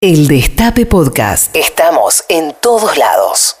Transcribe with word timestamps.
El 0.00 0.28
Destape 0.28 0.86
Podcast. 0.86 1.56
Estamos 1.56 2.22
en 2.28 2.54
todos 2.62 2.96
lados. 2.96 3.56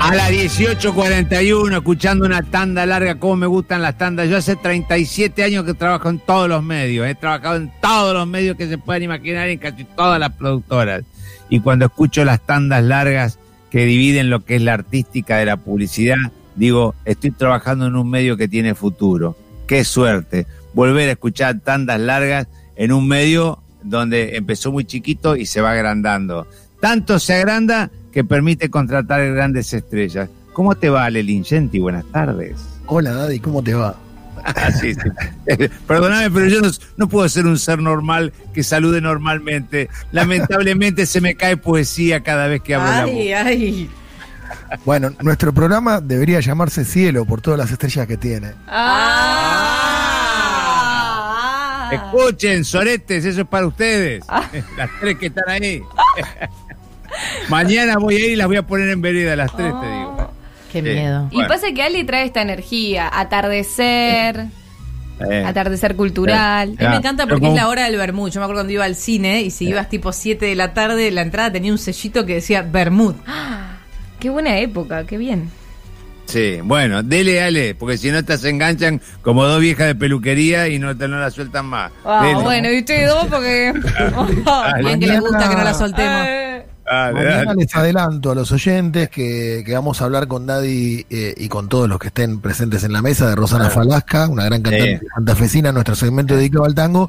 A 0.00 0.14
las 0.14 0.30
18.41, 0.30 1.78
escuchando 1.78 2.24
una 2.24 2.44
tanda 2.44 2.86
larga, 2.86 3.18
cómo 3.18 3.34
me 3.34 3.48
gustan 3.48 3.82
las 3.82 3.98
tandas. 3.98 4.28
Yo 4.28 4.36
hace 4.36 4.54
37 4.54 5.42
años 5.42 5.64
que 5.64 5.74
trabajo 5.74 6.08
en 6.08 6.20
todos 6.20 6.48
los 6.48 6.62
medios. 6.62 7.04
He 7.08 7.16
trabajado 7.16 7.56
en 7.56 7.72
todos 7.80 8.14
los 8.14 8.28
medios 8.28 8.56
que 8.56 8.68
se 8.68 8.78
puedan 8.78 9.02
imaginar, 9.02 9.48
en 9.48 9.58
casi 9.58 9.82
todas 9.82 10.20
las 10.20 10.32
productoras. 10.34 11.02
Y 11.48 11.58
cuando 11.58 11.86
escucho 11.86 12.24
las 12.24 12.46
tandas 12.46 12.84
largas 12.84 13.40
que 13.70 13.86
dividen 13.86 14.30
lo 14.30 14.44
que 14.44 14.54
es 14.54 14.62
la 14.62 14.74
artística 14.74 15.38
de 15.38 15.46
la 15.46 15.56
publicidad, 15.56 16.18
digo, 16.54 16.94
estoy 17.04 17.32
trabajando 17.32 17.88
en 17.88 17.96
un 17.96 18.08
medio 18.08 18.36
que 18.36 18.46
tiene 18.46 18.76
futuro. 18.76 19.36
Qué 19.66 19.82
suerte 19.82 20.46
volver 20.74 21.08
a 21.08 21.12
escuchar 21.12 21.58
tandas 21.58 21.98
largas 21.98 22.46
en 22.76 22.92
un 22.92 23.08
medio 23.08 23.63
donde 23.84 24.36
empezó 24.36 24.72
muy 24.72 24.84
chiquito 24.84 25.36
y 25.36 25.46
se 25.46 25.60
va 25.60 25.72
agrandando. 25.72 26.48
Tanto 26.80 27.18
se 27.18 27.34
agranda 27.34 27.90
que 28.12 28.24
permite 28.24 28.70
contratar 28.70 29.32
grandes 29.32 29.72
estrellas. 29.72 30.28
¿Cómo 30.52 30.74
te 30.74 30.90
va, 30.90 31.08
Lelin 31.10 31.44
Genti? 31.44 31.78
Buenas 31.78 32.04
tardes. 32.06 32.56
Hola, 32.86 33.12
Daddy, 33.12 33.40
¿cómo 33.40 33.62
te 33.62 33.74
va? 33.74 33.96
Ah, 34.44 34.70
sí, 34.70 34.94
sí. 34.94 35.00
Perdóname, 35.86 36.30
pero 36.30 36.46
yo 36.46 36.60
no, 36.96 37.08
puedo 37.08 37.28
ser 37.28 37.46
un 37.46 37.58
ser 37.58 37.78
normal 37.78 38.32
que 38.52 38.62
salude 38.62 39.00
normalmente. 39.00 39.88
Lamentablemente 40.12 41.06
se 41.06 41.20
me 41.20 41.34
cae 41.34 41.56
poesía 41.56 42.22
cada 42.22 42.46
vez 42.46 42.62
que 42.62 42.74
hablo. 42.74 43.10
Ay, 43.12 43.32
ay. 43.32 43.90
Bueno, 44.84 45.10
nuestro 45.22 45.52
programa 45.52 46.00
debería 46.00 46.40
llamarse 46.40 46.84
Cielo 46.84 47.24
por 47.24 47.40
todas 47.40 47.58
las 47.58 47.70
estrellas 47.70 48.06
que 48.06 48.16
tiene. 48.16 48.52
Ah. 48.68 49.53
Escuchen, 51.92 52.64
soretes, 52.64 53.24
eso 53.24 53.42
es 53.42 53.46
para 53.46 53.66
ustedes. 53.66 54.24
Ah. 54.28 54.48
Las 54.76 54.90
tres 55.00 55.18
que 55.18 55.26
están 55.26 55.48
ahí. 55.48 55.82
Mañana 57.48 57.96
voy 57.98 58.16
a 58.16 58.18
ir 58.18 58.30
y 58.32 58.36
las 58.36 58.46
voy 58.46 58.56
a 58.56 58.66
poner 58.66 58.88
en 58.88 59.00
vereda 59.00 59.36
las 59.36 59.54
tres, 59.54 59.72
te 59.80 59.86
digo. 59.86 60.16
Oh, 60.18 60.30
qué 60.72 60.82
miedo. 60.82 61.28
Y 61.30 61.44
pasa 61.44 61.68
que 61.72 61.82
Ali 61.82 62.02
trae 62.04 62.24
esta 62.24 62.42
energía, 62.42 63.08
atardecer. 63.12 64.46
Eh. 65.20 65.44
Atardecer 65.46 65.94
cultural. 65.94 66.74
A 66.78 66.82
mí 66.82 66.88
me 66.88 66.96
encanta 66.96 67.26
porque 67.28 67.46
es 67.46 67.54
la 67.54 67.68
hora 67.68 67.84
del 67.84 67.96
vermut. 67.96 68.32
Yo 68.32 68.40
me 68.40 68.46
acuerdo 68.46 68.62
cuando 68.62 68.72
iba 68.72 68.84
al 68.84 68.96
cine 68.96 69.42
y 69.42 69.50
si 69.50 69.68
ibas 69.68 69.88
tipo 69.88 70.12
7 70.12 70.44
de 70.44 70.56
la 70.56 70.74
tarde, 70.74 71.10
la 71.12 71.22
entrada 71.22 71.52
tenía 71.52 71.70
un 71.70 71.78
sellito 71.78 72.26
que 72.26 72.34
decía 72.34 72.62
vermut. 72.62 73.16
qué 74.18 74.30
buena 74.30 74.58
época, 74.58 75.06
qué 75.06 75.16
bien. 75.16 75.50
Sí, 76.26 76.60
bueno, 76.62 77.02
dele, 77.02 77.42
Ale, 77.42 77.74
porque 77.74 77.98
si 77.98 78.10
no 78.10 78.24
te 78.24 78.36
se 78.38 78.48
enganchan 78.48 79.00
como 79.22 79.44
dos 79.44 79.60
viejas 79.60 79.86
de 79.86 79.94
peluquería 79.94 80.68
y 80.68 80.78
no 80.78 80.96
te 80.96 81.06
no 81.06 81.18
la 81.18 81.30
sueltan 81.30 81.66
más. 81.66 81.92
Bueno, 82.02 82.72
y 82.72 82.78
ustedes 82.78 83.08
dos 83.08 83.26
porque... 83.26 83.72
Bien 84.80 85.00
que 85.00 85.06
les 85.06 85.20
gusta 85.20 85.48
que 85.48 85.56
no 85.56 85.64
la 85.64 85.74
soltemos. 85.74 87.56
les 87.56 87.76
adelanto 87.76 88.30
a 88.32 88.34
los 88.34 88.50
oyentes 88.52 89.10
que, 89.10 89.64
vamos 89.72 90.00
a 90.00 90.06
hablar 90.06 90.26
con 90.26 90.46
Daddy 90.46 91.06
eh, 91.10 91.34
y 91.36 91.48
con 91.48 91.68
todos 91.68 91.88
los 91.88 91.98
que 91.98 92.08
estén 92.08 92.40
presentes 92.40 92.84
en 92.84 92.92
la 92.92 93.02
mesa 93.02 93.28
de 93.28 93.36
Rosana 93.36 93.70
Falasca, 93.70 94.28
una 94.28 94.44
gran 94.44 94.62
cantante 94.62 95.00
santafesina, 95.14 95.72
nuestro 95.72 95.94
segmento 95.94 96.36
dedicado 96.36 96.64
al 96.64 96.74
tango. 96.74 97.08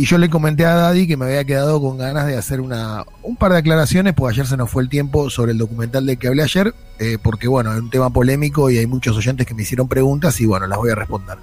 Y 0.00 0.06
yo 0.06 0.16
le 0.16 0.30
comenté 0.30 0.64
a 0.64 0.72
Daddy 0.72 1.06
que 1.06 1.18
me 1.18 1.26
había 1.26 1.44
quedado 1.44 1.78
con 1.78 1.98
ganas 1.98 2.26
de 2.26 2.34
hacer 2.34 2.62
una, 2.62 3.04
un 3.22 3.36
par 3.36 3.52
de 3.52 3.58
aclaraciones, 3.58 4.14
porque 4.14 4.32
ayer 4.32 4.46
se 4.46 4.56
nos 4.56 4.70
fue 4.70 4.82
el 4.82 4.88
tiempo 4.88 5.28
sobre 5.28 5.52
el 5.52 5.58
documental 5.58 6.06
del 6.06 6.16
que 6.16 6.28
hablé 6.28 6.42
ayer, 6.42 6.74
eh, 6.98 7.18
porque 7.22 7.48
bueno, 7.48 7.70
es 7.74 7.80
un 7.80 7.90
tema 7.90 8.08
polémico 8.08 8.70
y 8.70 8.78
hay 8.78 8.86
muchos 8.86 9.14
oyentes 9.14 9.46
que 9.46 9.52
me 9.52 9.60
hicieron 9.60 9.88
preguntas 9.88 10.40
y 10.40 10.46
bueno, 10.46 10.66
las 10.66 10.78
voy 10.78 10.88
a 10.88 10.94
responder. 10.94 11.36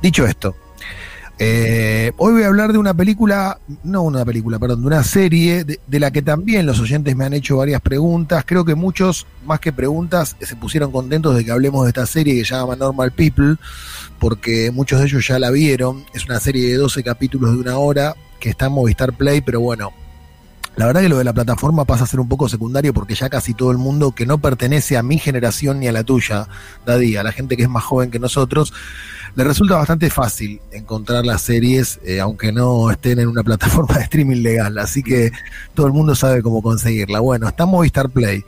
Dicho 0.00 0.24
esto, 0.24 0.54
eh, 1.38 2.12
hoy 2.16 2.32
voy 2.32 2.42
a 2.44 2.46
hablar 2.46 2.72
de 2.72 2.78
una 2.78 2.94
película, 2.94 3.58
no 3.82 4.02
una 4.02 4.24
película, 4.24 4.58
perdón, 4.58 4.82
de 4.82 4.86
una 4.86 5.02
serie 5.02 5.64
de, 5.64 6.00
la 6.00 6.12
que 6.12 6.22
también 6.22 6.64
los 6.64 6.78
oyentes 6.78 7.16
me 7.16 7.24
han 7.24 7.34
hecho 7.34 7.56
varias 7.56 7.80
preguntas. 7.80 8.44
Creo 8.46 8.64
que 8.64 8.74
muchos, 8.74 9.26
más 9.44 9.58
que 9.58 9.72
preguntas, 9.72 10.36
se 10.40 10.56
pusieron 10.56 10.92
contentos 10.92 11.34
de 11.36 11.44
que 11.44 11.50
hablemos 11.50 11.84
de 11.84 11.88
esta 11.88 12.06
serie 12.06 12.34
que 12.34 12.44
se 12.44 12.54
llama 12.54 12.76
Normal 12.76 13.12
People, 13.12 13.56
porque 14.20 14.70
muchos 14.70 15.00
de 15.00 15.06
ellos 15.06 15.26
ya 15.26 15.38
la 15.38 15.50
vieron. 15.50 16.04
Es 16.14 16.24
una 16.26 16.38
serie 16.38 16.68
de 16.68 16.76
12 16.76 17.02
capítulos 17.02 17.52
de 17.52 17.58
una 17.58 17.78
hora 17.78 18.14
que 18.38 18.50
está 18.50 18.66
en 18.66 18.72
Movistar 18.72 19.12
Play, 19.12 19.40
pero 19.40 19.60
bueno, 19.60 19.92
la 20.76 20.86
verdad 20.86 21.02
que 21.02 21.08
lo 21.08 21.18
de 21.18 21.24
la 21.24 21.32
plataforma 21.32 21.84
pasa 21.84 22.04
a 22.04 22.06
ser 22.06 22.20
un 22.20 22.28
poco 22.28 22.48
secundario 22.48 22.92
porque 22.92 23.14
ya 23.14 23.28
casi 23.28 23.54
todo 23.54 23.70
el 23.70 23.78
mundo 23.78 24.12
que 24.12 24.26
no 24.26 24.38
pertenece 24.38 24.96
a 24.96 25.02
mi 25.02 25.18
generación 25.18 25.78
ni 25.78 25.86
a 25.86 25.92
la 25.92 26.02
tuya, 26.02 26.48
Daddy, 26.84 27.16
a 27.16 27.22
la 27.22 27.32
gente 27.32 27.56
que 27.56 27.62
es 27.62 27.68
más 27.68 27.84
joven 27.84 28.10
que 28.10 28.18
nosotros, 28.18 28.72
le 29.36 29.44
resulta 29.44 29.76
bastante 29.76 30.10
fácil 30.10 30.60
encontrar 30.70 31.24
las 31.26 31.42
series, 31.42 32.00
eh, 32.04 32.20
aunque 32.20 32.52
no 32.52 32.90
estén 32.90 33.18
en 33.18 33.28
una 33.28 33.42
plataforma 33.44 33.96
de 33.96 34.04
streaming 34.04 34.42
legal. 34.42 34.78
Así 34.78 35.02
que 35.02 35.32
todo 35.74 35.86
el 35.86 35.92
mundo 35.92 36.14
sabe 36.14 36.42
cómo 36.42 36.62
conseguirla. 36.62 37.20
Bueno, 37.20 37.48
está 37.48 37.66
Movistar 37.66 38.10
Play. 38.10 38.44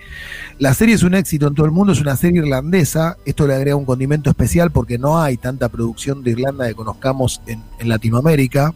La 0.59 0.75
serie 0.75 0.95
es 0.95 1.03
un 1.03 1.15
éxito 1.15 1.49
en 1.49 1.55
todo 1.55 1.67
el 1.67 1.73
mundo, 1.73 1.93
es 1.93 2.01
una 2.01 2.17
serie 2.17 2.41
irlandesa. 2.41 3.17
Esto 3.25 3.47
le 3.47 3.55
agrega 3.55 3.77
un 3.77 3.85
condimento 3.85 4.31
especial 4.31 4.71
porque 4.71 4.99
no 4.99 5.21
hay 5.21 5.37
tanta 5.37 5.69
producción 5.69 6.23
de 6.23 6.33
Irlanda 6.33 6.67
que 6.67 6.75
conozcamos 6.75 7.41
en, 7.47 7.63
en 7.79 7.89
Latinoamérica. 7.89 8.73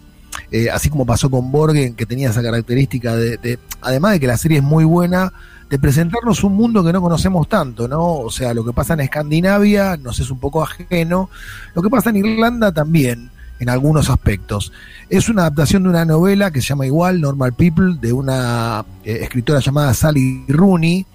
Eh, 0.53 0.69
así 0.71 0.91
como 0.91 1.06
pasó 1.06 1.31
con 1.31 1.53
Borgen, 1.53 1.94
que 1.94 2.06
tenía 2.06 2.31
esa 2.31 2.43
característica 2.43 3.15
de, 3.15 3.59
además 3.83 4.12
de 4.12 4.21
que 4.21 4.27
la 4.27 4.37
serie 4.37 4.59
es 4.59 4.65
muy 4.65 4.84
buena, 4.84 5.33
de 5.69 5.78
presentarnos 5.78 6.43
un 6.43 6.55
mundo 6.55 6.84
que 6.84 6.93
no 6.93 7.00
conocemos 7.00 7.49
tanto, 7.49 7.87
¿no? 7.87 8.15
O 8.15 8.31
sea, 8.31 8.53
lo 8.53 8.65
que 8.65 8.72
pasa 8.72 8.94
en 8.94 9.00
Escandinavia 9.00 9.97
nos 9.97 10.19
es 10.19 10.31
un 10.31 10.41
poco 10.41 10.62
ajeno, 10.62 11.31
lo 11.75 11.83
que 11.83 11.88
pasa 11.88 12.11
en 12.11 12.16
Irlanda 12.16 12.72
también, 12.72 13.31
en 13.61 13.69
algunos 13.69 14.11
aspectos. 14.11 14.72
Es 15.09 15.28
una 15.28 15.43
adaptación 15.43 15.84
de 15.84 15.91
una 15.91 16.05
novela 16.05 16.50
que 16.50 16.61
se 16.61 16.69
llama 16.69 16.87
igual, 16.87 17.21
Normal 17.21 17.53
People, 17.53 17.99
de 18.00 18.12
una 18.12 18.84
eh, 19.05 19.21
escritora 19.22 19.61
llamada 19.61 19.94
Sally 19.94 20.44
Rooney, 20.49 21.06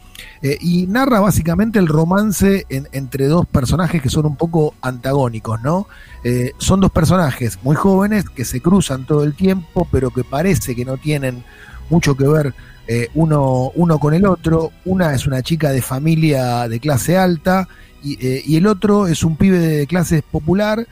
eh, 0.42 0.58
y 0.62 0.88
narra 0.88 1.20
básicamente 1.20 1.80
el 1.80 1.88
romance 1.88 2.66
entre 2.70 3.28
dos 3.28 3.46
personajes 3.46 4.02
que 4.02 4.10
son 4.10 4.26
un 4.26 4.36
poco 4.36 4.76
antagónicos, 4.82 5.62
¿no? 5.62 5.88
Eh, 6.24 6.52
son 6.58 6.80
dos 6.80 6.92
personajes 6.92 7.60
muy 7.64 7.76
jóvenes 7.76 8.30
que 8.30 8.46
se 8.46 8.62
cruzan 8.62 9.06
todo 9.06 9.24
el 9.24 9.34
tiempo, 9.34 9.88
pero 9.92 10.12
que 10.12 10.24
parece 10.24 10.76
que 10.76 10.86
no 10.86 10.98
tienen 10.98 11.44
mucho 11.90 12.16
que 12.16 12.28
ver 12.28 12.54
eh, 12.88 13.10
uno, 13.16 13.72
uno 13.76 14.00
con 14.00 14.14
el 14.14 14.26
otro. 14.26 14.72
Una 14.86 15.14
es 15.14 15.28
una 15.28 15.42
chica 15.42 15.72
de 15.72 15.82
familia 15.82 16.68
de 16.68 16.80
clase 16.80 17.18
alta 17.18 17.68
y, 18.04 18.56
el 18.56 18.68
otro 18.68 19.08
es 19.08 19.24
un 19.24 19.36
pibe 19.36 19.58
de 19.58 19.88
clase 19.88 20.22
popular 20.22 20.88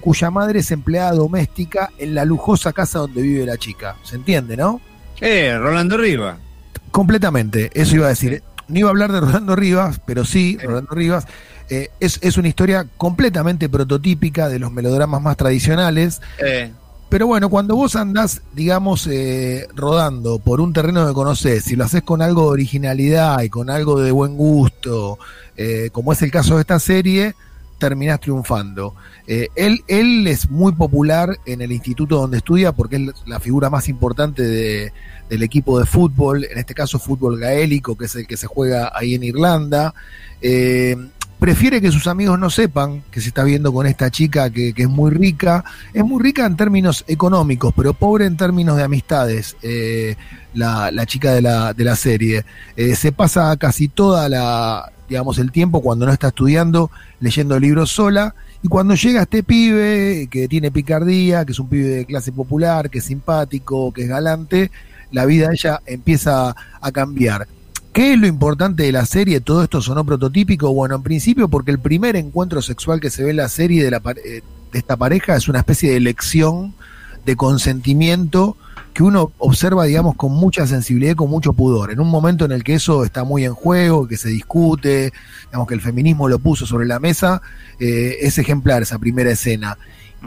cuya 0.00 0.30
madre 0.30 0.60
es 0.60 0.70
empleada 0.70 1.12
doméstica 1.12 1.90
en 1.98 2.14
la 2.14 2.24
lujosa 2.24 2.72
casa 2.72 3.00
donde 3.00 3.20
vive 3.20 3.44
la 3.44 3.58
chica. 3.58 3.96
¿Se 4.04 4.16
entiende, 4.16 4.56
no? 4.56 4.80
Eh, 5.20 5.56
Rolando 5.58 5.96
Rivas. 5.96 6.38
Completamente, 6.90 7.70
eso 7.74 7.96
iba 7.96 8.06
a 8.06 8.10
decir 8.10 8.42
no 8.68 8.78
iba 8.78 8.88
a 8.88 8.90
hablar 8.90 9.12
de 9.12 9.20
Rolando 9.20 9.56
Rivas, 9.56 10.00
pero 10.04 10.24
sí, 10.24 10.58
Rolando 10.62 10.94
Rivas. 10.94 11.26
Eh, 11.68 11.90
es, 11.98 12.36
una 12.36 12.48
historia 12.48 12.86
completamente 12.96 13.68
prototípica 13.68 14.48
de 14.48 14.58
los 14.58 14.70
melodramas 14.72 15.20
más 15.20 15.36
tradicionales. 15.36 16.20
Pero 17.08 17.28
bueno, 17.28 17.48
cuando 17.48 17.76
vos 17.76 17.94
andás, 17.94 18.42
digamos, 18.52 19.06
eh, 19.06 19.68
rodando 19.76 20.40
por 20.40 20.60
un 20.60 20.72
terreno 20.72 21.06
que 21.06 21.14
conocés, 21.14 21.62
si 21.64 21.76
lo 21.76 21.84
haces 21.84 22.02
con 22.02 22.20
algo 22.20 22.42
de 22.42 22.48
originalidad 22.48 23.42
y 23.42 23.48
con 23.48 23.70
algo 23.70 24.00
de 24.00 24.10
buen 24.10 24.36
gusto, 24.36 25.18
eh, 25.56 25.90
como 25.92 26.12
es 26.12 26.20
el 26.22 26.32
caso 26.32 26.56
de 26.56 26.62
esta 26.62 26.80
serie, 26.80 27.36
terminás 27.78 28.20
triunfando. 28.20 28.94
él, 29.26 29.82
él 29.86 30.26
es 30.26 30.50
muy 30.50 30.72
popular 30.72 31.38
en 31.46 31.60
el 31.60 31.72
instituto 31.72 32.16
donde 32.16 32.38
estudia 32.38 32.72
porque 32.72 32.96
es 32.96 33.02
la 33.26 33.40
figura 33.40 33.70
más 33.70 33.88
importante 33.88 34.42
de, 34.42 34.92
del 35.28 35.42
equipo 35.42 35.78
de 35.78 35.86
fútbol, 35.86 36.44
en 36.44 36.58
este 36.58 36.74
caso 36.74 36.98
fútbol 36.98 37.38
gaélico, 37.38 37.96
que 37.96 38.06
es 38.06 38.14
el 38.16 38.26
que 38.26 38.36
se 38.36 38.46
juega 38.46 38.92
ahí 38.94 39.14
en 39.14 39.24
Irlanda. 39.24 39.94
Eh, 40.40 40.96
prefiere 41.38 41.80
que 41.80 41.90
sus 41.90 42.06
amigos 42.06 42.38
no 42.38 42.48
sepan 42.48 43.02
que 43.10 43.20
se 43.20 43.28
está 43.28 43.44
viendo 43.44 43.72
con 43.72 43.86
esta 43.86 44.10
chica 44.10 44.50
que, 44.50 44.72
es 44.76 44.88
muy 44.88 45.10
rica. 45.10 45.64
Es 45.92 46.04
muy 46.04 46.22
rica 46.22 46.46
en 46.46 46.56
términos 46.56 47.04
económicos, 47.08 47.74
pero 47.76 47.94
pobre 47.94 48.26
en 48.26 48.36
términos 48.36 48.76
de 48.76 48.84
amistades, 48.84 49.56
eh, 49.62 50.16
la, 50.54 50.90
chica 51.06 51.34
de 51.34 51.42
la, 51.42 51.72
de 51.72 51.84
la 51.84 51.96
serie. 51.96 52.44
Eh, 52.76 52.94
se 52.94 53.12
pasa 53.12 53.56
casi 53.56 53.88
toda 53.88 54.28
la, 54.28 54.92
digamos, 55.08 55.38
el 55.38 55.52
tiempo 55.52 55.82
cuando 55.82 56.06
no 56.06 56.12
está 56.12 56.28
estudiando, 56.28 56.90
leyendo 57.20 57.58
libros 57.58 57.90
sola. 57.90 58.34
Y 58.62 58.68
cuando 58.68 58.94
llega 58.94 59.22
este 59.22 59.42
pibe 59.42 60.28
que 60.30 60.48
tiene 60.48 60.70
picardía, 60.70 61.44
que 61.44 61.52
es 61.52 61.58
un 61.58 61.68
pibe 61.68 61.88
de 61.88 62.04
clase 62.06 62.32
popular, 62.32 62.90
que 62.90 62.98
es 62.98 63.04
simpático, 63.04 63.92
que 63.92 64.02
es 64.02 64.08
galante, 64.08 64.70
la 65.12 65.24
vida 65.24 65.48
de 65.48 65.54
ella 65.54 65.80
empieza 65.86 66.54
a 66.80 66.92
cambiar. 66.92 67.46
¿Qué 67.92 68.12
es 68.12 68.18
lo 68.18 68.26
importante 68.26 68.82
de 68.82 68.92
la 68.92 69.06
serie? 69.06 69.40
Todo 69.40 69.62
esto 69.62 69.80
sonó 69.80 70.04
prototípico. 70.04 70.72
Bueno, 70.74 70.96
en 70.96 71.02
principio 71.02 71.48
porque 71.48 71.70
el 71.70 71.78
primer 71.78 72.16
encuentro 72.16 72.60
sexual 72.60 73.00
que 73.00 73.08
se 73.08 73.24
ve 73.24 73.30
en 73.30 73.36
la 73.36 73.48
serie 73.48 73.82
de, 73.82 73.90
la, 73.90 74.02
eh, 74.22 74.42
de 74.72 74.78
esta 74.78 74.96
pareja 74.96 75.34
es 75.36 75.48
una 75.48 75.60
especie 75.60 75.90
de 75.90 75.96
elección 75.96 76.74
de 77.26 77.36
consentimiento 77.36 78.56
que 78.94 79.02
uno 79.02 79.32
observa, 79.36 79.84
digamos, 79.84 80.16
con 80.16 80.32
mucha 80.32 80.66
sensibilidad 80.66 81.12
y 81.12 81.16
con 81.16 81.28
mucho 81.28 81.52
pudor. 81.52 81.90
En 81.90 82.00
un 82.00 82.08
momento 82.08 82.46
en 82.46 82.52
el 82.52 82.64
que 82.64 82.72
eso 82.74 83.04
está 83.04 83.24
muy 83.24 83.44
en 83.44 83.52
juego, 83.52 84.08
que 84.08 84.16
se 84.16 84.30
discute, 84.30 85.12
digamos 85.46 85.68
que 85.68 85.74
el 85.74 85.82
feminismo 85.82 86.28
lo 86.28 86.38
puso 86.38 86.64
sobre 86.64 86.86
la 86.86 86.98
mesa, 86.98 87.42
eh, 87.78 88.16
es 88.22 88.38
ejemplar 88.38 88.80
esa 88.80 88.98
primera 88.98 89.30
escena. 89.30 89.76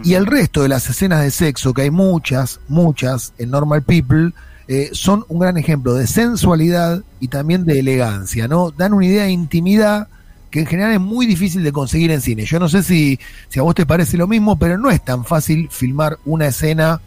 Y 0.04 0.13
el 0.13 0.28
resto 0.28 0.62
de 0.62 0.69
las 0.69 0.88
escenas 0.88 1.24
de 1.24 1.31
sexo, 1.31 1.74
que 1.74 1.81
hay 1.81 1.90
muchas, 1.90 2.60
muchas 2.68 3.34
en 3.40 3.50
Normal 3.50 3.81
People, 3.81 4.34
eh, 4.68 4.90
son 4.92 5.25
un 5.30 5.40
gran 5.40 5.57
ejemplo 5.57 5.95
de 5.95 6.06
sensualidad 6.06 7.02
y 7.19 7.30
también 7.30 7.66
de 7.66 7.80
elegancia, 7.80 8.48
¿no? 8.48 8.69
Dan 8.69 8.94
una 8.94 9.07
idea 9.07 9.24
de 9.24 9.31
intimidad 9.31 10.10
que 10.50 10.60
en 10.62 10.66
general 10.66 10.94
es 10.94 11.00
muy 11.00 11.25
difícil 11.25 11.63
de 11.63 11.72
conseguir 11.72 12.12
en 12.12 12.22
cine. 12.22 12.46
Yo 12.46 12.60
no 12.60 12.69
sé 12.69 12.84
si, 12.84 13.19
si 13.50 13.60
a 13.60 13.63
vos 13.63 13.75
te 13.75 13.86
parece 13.86 14.18
lo 14.18 14.28
mismo, 14.28 14.57
pero 14.57 14.78
no 14.78 14.90
es 14.90 15.04
tan 15.04 15.25
fácil 15.25 15.69
filmar 15.72 16.18
una 16.25 16.48
escena 16.48 17.01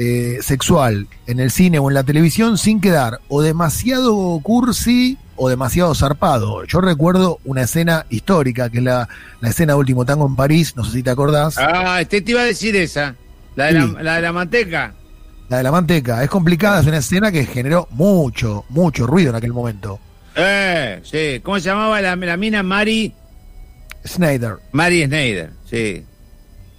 eh, 0.00 0.38
sexual 0.42 1.08
en 1.26 1.40
el 1.40 1.50
cine 1.50 1.80
o 1.80 1.90
en 1.90 1.94
la 1.94 2.04
televisión 2.04 2.56
sin 2.56 2.80
quedar 2.80 3.18
o 3.26 3.42
demasiado 3.42 4.38
cursi 4.44 5.18
o 5.34 5.48
demasiado 5.48 5.92
zarpado. 5.94 6.64
Yo 6.66 6.80
recuerdo 6.80 7.40
una 7.44 7.62
escena 7.62 8.06
histórica, 8.08 8.70
que 8.70 8.78
es 8.78 8.84
la, 8.84 9.08
escena 9.42 9.72
de 9.72 9.78
Último 9.80 10.04
Tango 10.04 10.26
en 10.26 10.36
París, 10.36 10.74
no 10.76 10.84
sé 10.84 10.92
si 10.92 11.02
te 11.02 11.10
acordás. 11.10 11.58
Ah, 11.58 12.00
este 12.00 12.20
te 12.20 12.30
iba 12.30 12.42
a 12.42 12.44
decir 12.44 12.76
esa, 12.76 13.16
la 13.56 13.66
de, 13.66 13.72
la, 13.72 14.32
manteca. 14.32 14.94
La 15.48 15.56
de 15.56 15.62
la 15.64 15.72
manteca, 15.72 16.22
es 16.22 16.30
complicada, 16.30 16.80
es 16.80 16.86
una 16.86 16.98
escena 16.98 17.32
que 17.32 17.44
generó 17.44 17.88
mucho, 17.90 18.64
mucho 18.68 19.04
ruido 19.04 19.30
en 19.30 19.36
aquel 19.36 19.52
momento. 19.52 19.98
Eh, 20.40 21.00
sí, 21.02 21.40
¿cómo 21.42 21.58
se 21.58 21.68
llamaba 21.68 22.00
la, 22.00 22.14
la 22.14 22.36
mina 22.36 22.62
Mari? 22.62 23.12
Snyder. 24.06 24.58
Mari 24.70 25.04
Snyder, 25.04 25.50
sí. 25.68 26.04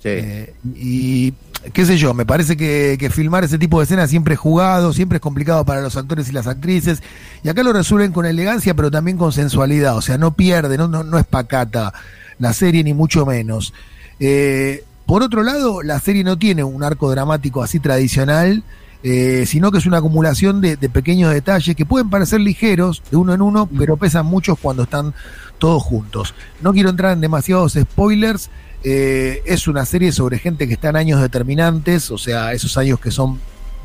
Sí. 0.02 0.10
Eh, 0.10 0.54
y 0.76 1.34
qué 1.74 1.86
sé 1.86 1.98
yo, 1.98 2.14
me 2.14 2.26
parece 2.26 2.56
que, 2.56 3.10
filmar 3.14 3.44
ese 3.44 3.58
tipo 3.58 3.80
de 3.80 3.84
escenas 3.84 4.10
siempre 4.10 4.36
es 4.36 4.40
jugado, 4.40 4.94
siempre 4.94 5.18
es 5.18 5.22
complicado 5.22 5.66
para 5.66 5.82
los 5.82 5.98
actores 5.98 6.30
y 6.30 6.32
las 6.32 6.48
actrices. 6.48 7.04
Y 7.44 7.50
acá 7.50 7.64
lo 7.64 7.74
resuelven 7.74 8.14
con 8.14 8.26
elegancia, 8.26 8.74
pero 8.74 8.90
también 8.90 9.18
con 9.18 9.34
sensualidad. 9.34 9.98
O 9.98 10.02
sea, 10.02 10.18
no 10.18 10.34
pierde, 10.36 10.78
no, 10.78 10.88
no, 10.88 11.18
es 11.18 11.26
pacata 11.26 11.94
la 12.38 12.54
serie, 12.54 12.84
ni 12.84 12.94
mucho 12.94 13.26
menos. 13.26 13.74
Eh, 14.22 14.86
por 15.06 15.22
otro 15.22 15.44
lado, 15.44 15.84
la 15.84 16.00
serie 16.00 16.24
no 16.24 16.38
tiene 16.38 16.64
un 16.64 16.82
arco 16.82 17.12
dramático 17.12 17.62
así 17.62 17.80
tradicional, 17.80 18.64
eh, 19.04 19.46
sino 19.46 19.72
que 19.72 19.78
es 19.78 19.86
una 19.86 19.98
acumulación 19.98 20.62
de, 20.62 20.76
de, 20.76 20.90
pequeños 20.90 21.34
detalles 21.34 21.76
que 21.76 21.86
pueden 21.86 22.10
parecer 22.10 22.42
ligeros 22.42 23.02
de 23.10 23.18
uno 23.18 23.34
en 23.34 23.42
uno, 23.42 23.66
mm. 23.66 23.78
pero 23.78 23.98
pesan 23.98 24.26
muchos 24.26 24.60
cuando 24.60 24.84
están 24.84 25.14
todos 25.60 25.84
juntos. 25.84 26.34
No 26.62 26.74
quiero 26.74 26.90
entrar 26.90 27.14
en 27.14 27.22
demasiados 27.22 27.74
spoilers. 27.74 28.50
Eh, 28.84 29.44
es 29.46 29.68
una 29.68 29.86
serie 29.86 30.12
sobre 30.12 30.40
gente 30.40 30.68
que 30.68 30.74
está 30.74 30.90
en 30.90 30.96
años 30.96 31.22
determinantes, 31.22 32.12
o 32.12 32.18
sea, 32.18 32.54
esos 32.54 32.78
años 32.78 33.00
que 33.00 33.12
son, 33.12 33.40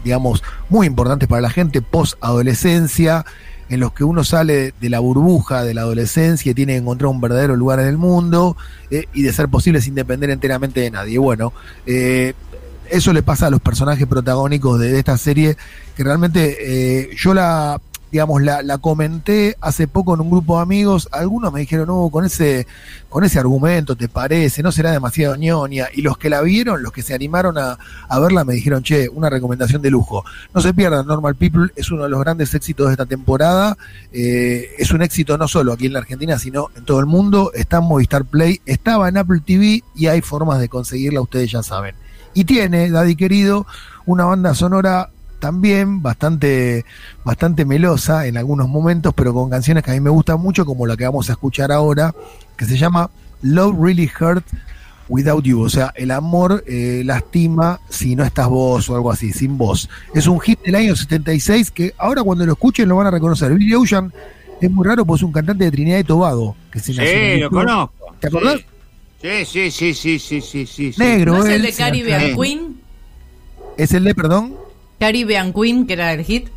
digamos, 0.04 0.42
muy 0.68 0.86
importantes 0.86 1.28
para 1.28 1.42
la 1.42 1.50
gente, 1.50 1.82
post-adolescencia, 1.82 3.24
en 3.68 3.80
los 3.80 3.92
que 3.92 4.04
uno 4.04 4.24
sale 4.24 4.74
de 4.80 4.90
la 4.90 5.00
burbuja 5.00 5.64
de 5.64 5.74
la 5.74 5.80
adolescencia 5.80 6.52
y 6.52 6.54
tiene 6.54 6.74
que 6.74 6.78
encontrar 6.78 7.08
un 7.08 7.20
verdadero 7.20 7.56
lugar 7.56 7.80
en 7.80 7.86
el 7.86 7.96
mundo 7.96 8.56
eh, 8.90 9.06
y 9.14 9.22
de 9.22 9.32
ser 9.32 9.48
posible 9.48 9.80
sin 9.80 9.94
depender 9.94 10.30
enteramente 10.30 10.80
de 10.80 10.90
nadie. 10.90 11.18
Bueno, 11.18 11.52
eh, 11.86 12.34
eso 12.90 13.12
le 13.12 13.22
pasa 13.22 13.46
a 13.46 13.50
los 13.50 13.60
personajes 13.60 14.06
protagónicos 14.06 14.80
de, 14.80 14.98
esta 14.98 15.16
serie, 15.18 15.56
que 15.96 16.04
realmente 16.04 17.08
yo 17.16 17.34
la 17.34 17.80
digamos, 18.14 18.42
la, 18.42 18.62
la, 18.62 18.78
comenté 18.78 19.56
hace 19.60 19.88
poco 19.88 20.14
en 20.14 20.20
un 20.20 20.30
grupo 20.30 20.54
de 20.54 20.62
amigos, 20.62 21.08
algunos 21.10 21.52
me 21.52 21.58
dijeron, 21.58 21.88
no, 21.88 22.10
con 22.10 22.24
ese, 22.24 22.64
con 23.08 23.24
ese 23.24 23.40
argumento, 23.40 23.96
¿te 23.96 24.08
parece? 24.08 24.62
¿No 24.62 24.70
será 24.70 24.92
demasiado 24.92 25.34
ñoña? 25.34 25.88
Y 25.92 26.02
los 26.02 26.16
que 26.16 26.30
la 26.30 26.40
vieron, 26.40 26.80
los 26.80 26.92
que 26.92 27.02
se 27.02 27.12
animaron 27.12 27.58
a, 27.58 27.76
verla, 28.20 28.44
me 28.44 28.54
dijeron, 28.54 28.84
che, 28.84 29.08
una 29.08 29.30
recomendación 29.30 29.82
de 29.82 29.90
lujo. 29.90 30.24
No 30.54 30.60
se 30.60 30.72
pierdan, 30.72 31.08
Normal 31.08 31.34
People 31.34 31.72
es 31.74 31.90
uno 31.90 32.04
de 32.04 32.08
los 32.08 32.20
grandes 32.20 32.54
éxitos 32.54 32.86
de 32.86 32.92
esta 32.92 33.06
temporada. 33.06 33.76
Eh, 34.12 34.76
es 34.78 34.92
un 34.92 35.02
éxito 35.02 35.36
no 35.36 35.48
solo 35.48 35.72
aquí 35.72 35.86
en 35.86 35.94
la 35.94 35.98
Argentina, 35.98 36.38
sino 36.38 36.70
en 36.76 36.84
todo 36.84 37.00
el 37.00 37.06
mundo. 37.06 37.50
Está 37.52 37.78
en 37.78 37.84
Movistar 37.86 38.24
Play, 38.24 38.60
estaba 38.64 39.08
en 39.08 39.16
Apple 39.16 39.40
TV 39.44 39.82
y 39.96 40.06
hay 40.06 40.20
formas 40.20 40.60
de 40.60 40.68
conseguirla, 40.68 41.20
ustedes 41.20 41.50
ya 41.50 41.64
saben. 41.64 42.03
Y 42.34 42.44
tiene, 42.44 42.90
Daddy 42.90 43.16
querido, 43.16 43.66
una 44.06 44.24
banda 44.24 44.54
sonora 44.54 45.10
también, 45.38 46.02
bastante, 46.02 46.84
bastante 47.24 47.64
melosa 47.64 48.26
en 48.26 48.36
algunos 48.36 48.68
momentos, 48.68 49.12
pero 49.14 49.34
con 49.34 49.50
canciones 49.50 49.84
que 49.84 49.90
a 49.90 49.94
mí 49.94 50.00
me 50.00 50.10
gustan 50.10 50.40
mucho, 50.40 50.64
como 50.64 50.86
la 50.86 50.96
que 50.96 51.04
vamos 51.04 51.28
a 51.28 51.32
escuchar 51.32 51.70
ahora, 51.70 52.14
que 52.56 52.64
se 52.64 52.76
llama 52.76 53.10
Love 53.42 53.76
Really 53.78 54.10
Hurt 54.18 54.44
Without 55.08 55.44
You, 55.44 55.60
o 55.60 55.68
sea, 55.68 55.92
el 55.96 56.10
amor 56.10 56.64
eh, 56.66 57.02
lastima 57.04 57.78
si 57.90 58.16
no 58.16 58.24
estás 58.24 58.48
vos 58.48 58.88
o 58.88 58.96
algo 58.96 59.10
así, 59.10 59.32
sin 59.32 59.58
vos. 59.58 59.88
Es 60.14 60.26
un 60.26 60.40
hit 60.40 60.60
del 60.62 60.76
año 60.76 60.96
76 60.96 61.70
que 61.70 61.94
ahora 61.98 62.22
cuando 62.22 62.46
lo 62.46 62.52
escuchen 62.52 62.88
lo 62.88 62.96
van 62.96 63.08
a 63.08 63.10
reconocer. 63.10 63.52
Billy 63.52 63.74
Ocean 63.74 64.12
es 64.60 64.70
muy 64.70 64.86
raro, 64.86 65.04
pues 65.04 65.20
es 65.20 65.24
un 65.24 65.32
cantante 65.32 65.64
de 65.64 65.70
Trinidad 65.70 65.98
y 65.98 66.04
Tobago. 66.04 66.56
Que 66.70 66.80
se 66.80 66.94
sí, 66.94 67.40
lo 67.40 67.50
conozco. 67.50 68.14
¿Te 68.18 68.28
acordás? 68.28 68.60
Sí, 68.60 68.66
sí, 69.46 69.70
sí, 69.70 69.94
sí, 69.94 70.18
sí, 70.18 70.40
sí, 70.40 70.66
sí. 70.66 70.94
Negro, 70.98 71.38
¿No 71.38 71.46
es 71.46 71.52
el 71.52 71.62
de 71.62 71.72
Caribbean 71.72 72.36
Queen? 72.36 72.76
¿Es 73.76 73.92
el 73.92 74.04
de, 74.04 74.14
perdón? 74.14 74.54
Caribbean 74.98 75.52
Queen, 75.52 75.86
que 75.86 75.94
era 75.94 76.12
el 76.12 76.24
hit. 76.24 76.48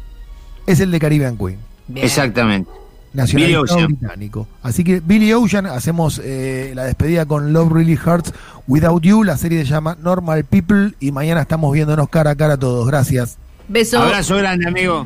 Es 0.65 0.79
el 0.79 0.91
de 0.91 0.99
Caribbean 0.99 1.37
Queen. 1.37 1.57
Exactamente. 1.95 2.69
Nacional 3.13 3.63
británico. 3.87 4.47
Así 4.61 4.83
que 4.83 4.99
Billy 4.99 5.33
Ocean, 5.33 5.65
hacemos 5.65 6.21
eh, 6.23 6.73
la 6.75 6.83
despedida 6.83 7.25
con 7.25 7.53
Love 7.53 7.71
Really 7.71 7.97
Hurts 7.97 8.33
Without 8.67 9.01
You. 9.01 9.23
La 9.23 9.37
serie 9.37 9.63
se 9.63 9.71
llama 9.71 9.97
Normal 9.99 10.43
People 10.43 10.93
y 10.99 11.11
mañana 11.11 11.41
estamos 11.41 11.73
viéndonos 11.73 12.09
cara 12.09 12.31
a 12.31 12.35
cara 12.35 12.57
todos. 12.57 12.85
Gracias. 12.85 13.37
Beso. 13.69 13.99
Abrazo 13.99 14.35
grande, 14.35 14.67
amigo. 14.67 15.05